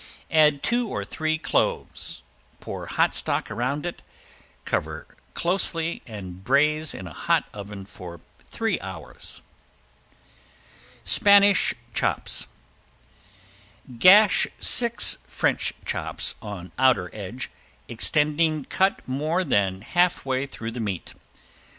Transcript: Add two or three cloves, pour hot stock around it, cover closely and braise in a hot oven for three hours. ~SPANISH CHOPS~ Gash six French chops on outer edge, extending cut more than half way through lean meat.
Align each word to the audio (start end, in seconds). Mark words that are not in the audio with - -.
Add 0.31 0.63
two 0.63 0.87
or 0.87 1.05
three 1.05 1.37
cloves, 1.37 2.23
pour 2.59 2.87
hot 2.87 3.13
stock 3.13 3.51
around 3.51 3.85
it, 3.85 4.01
cover 4.65 5.05
closely 5.35 6.01
and 6.07 6.43
braise 6.43 6.95
in 6.95 7.05
a 7.05 7.13
hot 7.13 7.45
oven 7.53 7.85
for 7.85 8.19
three 8.43 8.79
hours. 8.79 9.43
~SPANISH 11.03 11.75
CHOPS~ 11.93 12.47
Gash 13.99 14.47
six 14.57 15.19
French 15.27 15.71
chops 15.85 16.33
on 16.41 16.71
outer 16.79 17.11
edge, 17.13 17.51
extending 17.87 18.65
cut 18.65 19.07
more 19.07 19.43
than 19.43 19.81
half 19.83 20.25
way 20.25 20.47
through 20.47 20.71
lean 20.71 20.83
meat. 20.83 21.13